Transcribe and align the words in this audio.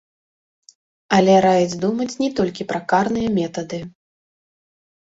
Але 1.17 1.35
раіць 1.47 1.77
думаць 1.85 2.09
не 2.25 2.29
толькі 2.41 2.69
пра 2.73 2.79
карныя 2.95 3.29
метады. 3.39 3.79